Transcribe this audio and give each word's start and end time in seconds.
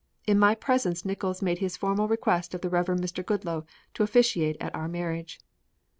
In 0.25 0.39
my 0.39 0.55
presence 0.55 1.05
Nickols 1.05 1.43
made 1.43 1.59
his 1.59 1.77
formal 1.77 2.07
request 2.07 2.55
of 2.55 2.61
the 2.61 2.71
Reverend 2.71 3.03
Mr. 3.03 3.23
Goodloe 3.23 3.67
to 3.93 4.01
officiate 4.01 4.57
at 4.59 4.73
our 4.73 4.87
marriage. 4.87 5.39